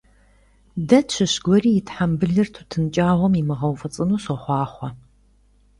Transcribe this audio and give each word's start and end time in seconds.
Дэ 0.87 0.99
тщыщ 1.07 1.33
гуэри 1.45 1.71
и 1.79 1.81
тхьэмбылыр 1.87 2.47
тутын 2.55 2.83
кӀагъуэм 2.93 3.33
имыгъэуфӀыцӀыну 3.41 4.21
сохъуахъуэ! 4.23 4.89